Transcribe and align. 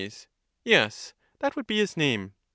Yes; 0.65 1.13
that 1.41 1.55
would 1.55 1.67
be 1.67 1.77
his 1.77 1.95
name. 1.95 2.33